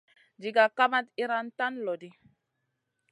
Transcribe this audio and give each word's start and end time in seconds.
Diga 0.41 0.63
kamat 0.77 1.05
iyran 1.21 1.47
tan 1.57 1.73
loɗi. 1.85 2.09